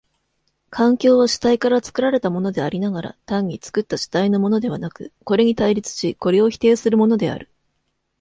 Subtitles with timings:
[0.71, 7.51] 環境は主体から作られたものでありながら、単に作った主体のものではなく、これに対立しこれを否定するものである。